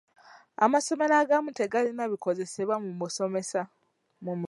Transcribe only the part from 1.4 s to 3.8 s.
tegalina bikozesebwa mu musomesa.